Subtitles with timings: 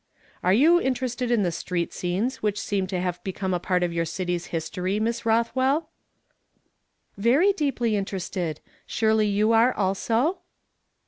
[0.43, 3.93] "Are you interested in the street scenes which seem to have become a part of
[3.93, 5.81] your city's history, Miss Kothwell?"
[6.67, 6.67] ^'
[7.19, 8.61] Very deeply interested;
[8.97, 10.39] surely you are also